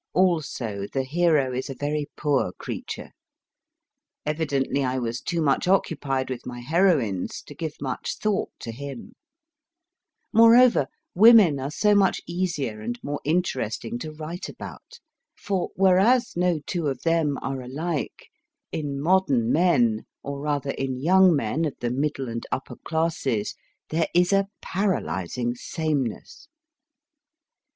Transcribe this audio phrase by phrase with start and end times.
[0.13, 3.11] Also, the hero is a very poor creature.
[4.25, 9.13] Evidently I was too much occupied with my heroines to give much thought to him;
[10.33, 14.99] moreover, women are so much easier and more interest ing to write about,
[15.35, 18.29] for whereas no two of them are alike,
[18.71, 23.53] in modern men, or rather, in young men of the middle and upper classes,
[23.89, 26.47] there is a paralysing sameness.